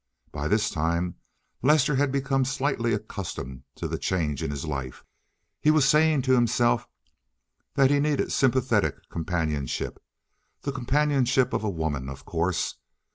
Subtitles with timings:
[0.31, 1.13] By this time
[1.61, 5.05] Lester had become slightly accustomed to the change in his life.
[5.61, 6.87] He was saying to himself
[7.75, 10.01] that he needed sympathetic companionship,
[10.63, 12.77] the companionship of a woman, of course.